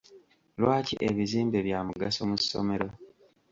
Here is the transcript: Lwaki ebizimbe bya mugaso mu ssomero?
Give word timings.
Lwaki 0.59 0.95
ebizimbe 1.07 1.57
bya 1.67 1.79
mugaso 1.87 2.21
mu 2.29 2.37
ssomero? 2.41 2.87